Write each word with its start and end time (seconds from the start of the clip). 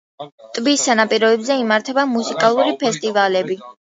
ტბის 0.57 0.85
სანაპიროებზე 0.87 1.57
იმართება 1.65 2.05
მუსიკალური 2.13 2.75
ფესტივალები. 2.85 3.61